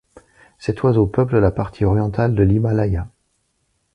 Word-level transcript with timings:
Cet 0.57 0.81
oiseau 0.81 1.05
peuple 1.05 1.37
la 1.37 1.51
partie 1.51 1.85
orientale 1.85 2.33
de 2.33 2.41
l'Himalaya. 2.41 3.07